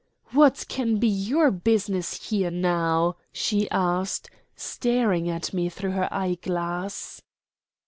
[0.31, 7.21] "What can be your business here now?" she asked, staring at me through her eyeglass.